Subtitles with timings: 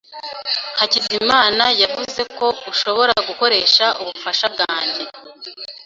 [0.79, 5.03] Hakizimana yavuze ko ushobora gukoresha ubufasha bwanjye.